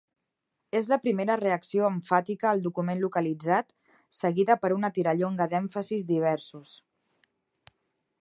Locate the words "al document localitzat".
2.51-3.69